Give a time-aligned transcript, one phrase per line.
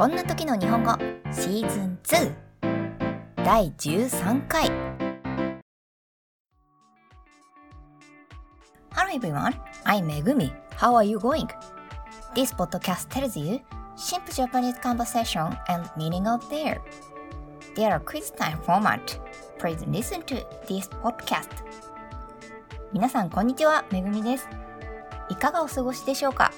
[0.00, 0.92] こんな時の日本語
[1.30, 2.34] シーズン2
[3.44, 4.70] 第13回
[8.94, 9.52] Hello everyone,
[9.84, 10.54] I'm Megumi.
[10.78, 11.48] How are you going?
[12.34, 13.60] This podcast tells you
[13.94, 16.80] simple Japanese conversation and meaning of there.
[17.74, 19.20] There are quiz time format.
[19.58, 21.62] Please listen to this podcast.
[22.94, 24.48] 皆さんこんにちは、めぐみです。
[25.28, 26.50] いかがお過ごしでしょうか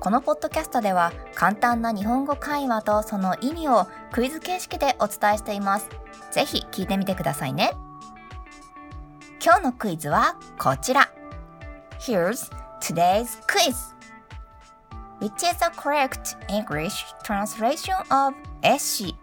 [0.00, 5.90] このポッドキャストでは簡単な日本語会話とその意味をクイズ形式でお伝えしています。
[6.30, 7.72] ぜひ聞いてみてくださいね。
[9.44, 11.12] 今日のクイズはこちら。
[11.98, 12.50] Here's
[12.80, 13.94] today's quiz.
[15.20, 19.14] Which is the correct English translation of 絵師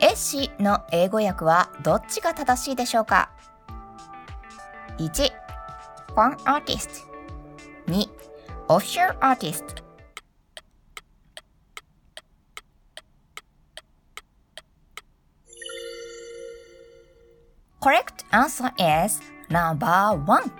[0.00, 3.30] 絵師の英語訳はどっちが正しいでしょうか
[4.98, 5.32] ？1.
[6.08, 7.06] ファンアーティス
[7.86, 8.13] ト 2.
[8.68, 9.84] オフィシャルアーティスト
[17.80, 20.50] Correct answer is number one.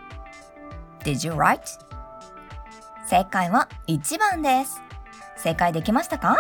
[1.02, 1.62] Did you write?
[3.06, 4.82] 正解は1番です。
[5.38, 6.36] 正解できましたか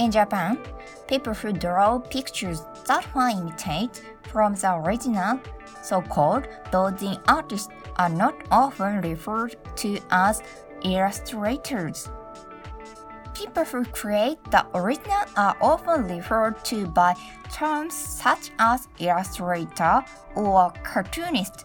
[0.00, 0.58] In Japan,
[1.06, 5.38] people who draw pictures that one imitate from the original,
[5.82, 10.42] so-called doujin artists, are not often referred to as
[10.82, 12.10] illustrators.
[13.34, 17.14] People who create the original are often referred to by
[17.52, 20.02] terms such as illustrator
[20.34, 21.64] or cartoonist.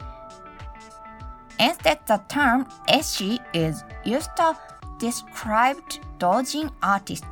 [1.59, 4.58] Instead, the term eshi is used to
[4.98, 5.77] describe
[6.20, 7.27] doujin artists.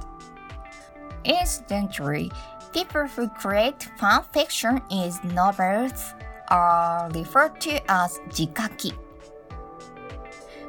[1.24, 2.32] Incidentally,
[2.74, 6.14] people who create fan fiction in novels
[6.52, 8.94] are referred to as 字書き。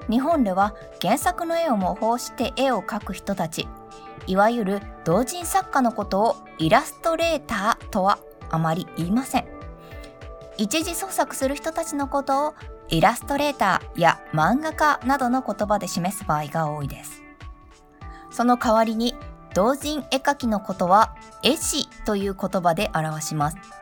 [0.08, 3.68] 日本では原作の絵を模倣して絵を描く人たち、
[4.26, 8.18] いわゆる同人作家のことをイラストレーターとは
[8.50, 9.46] あまり言いません。
[10.58, 12.54] 一次創作する人たちのことを
[12.88, 17.22] イラストレーターや漫画家などの言葉で示す場合が多いです。
[18.30, 19.14] その代わりに
[19.54, 23.81] 同人絵描きのことは絵師という言葉で表します。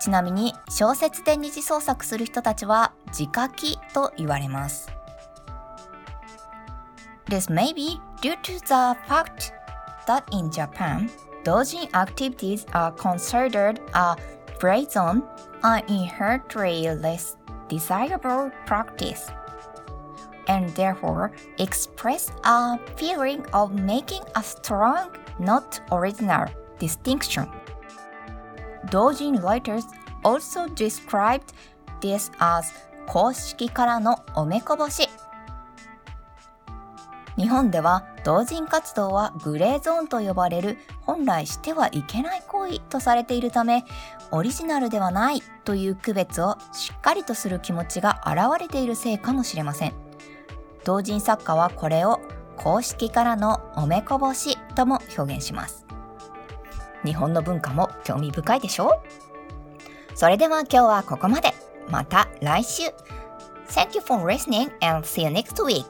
[0.00, 4.90] ちなみに小説で二次創作する人たちは字書きと言われます。
[7.28, 9.52] This may be due to the fact
[10.06, 11.10] that in Japan,
[11.44, 14.16] doujin activities are considered a
[14.60, 15.22] brazen
[15.62, 17.36] and inherently less
[17.68, 19.32] desirable practice.
[20.48, 26.46] and therefore express a feeling of making a strong, not original
[26.78, 27.48] distinction.
[28.90, 29.86] Dojin writers
[30.22, 31.54] also described
[32.00, 32.72] this as
[33.06, 35.08] 公式からのおめこぼし。
[37.36, 43.84] 日本では同人活動はグレーゾーンと呼ばれる本来してはいけない行為とされているため
[44.30, 49.92] オリジナルではないという区別をしっかりとする気持ちが現れているせいかもしれません。
[50.84, 52.20] 同人作家はこれを
[52.56, 55.85] 公式からのおめこぼしとも表現します。
[57.06, 59.00] 日本の文化も興味深いでしょ
[60.14, 61.52] それでは今日はここまで。
[61.88, 62.82] また来週。
[63.68, 65.84] Thank you for listening and see you next week.